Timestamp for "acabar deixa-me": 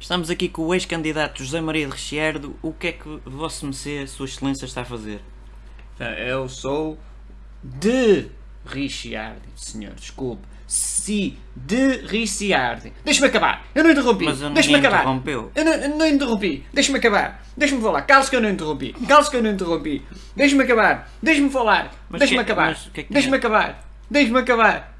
16.98-17.82, 20.62-21.50, 22.44-23.36, 23.36-24.38